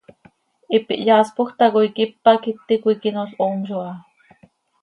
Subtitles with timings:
[0.73, 3.93] Hipi hyaaspoj tacoi quipac iti cöiquinol hoomzo ha.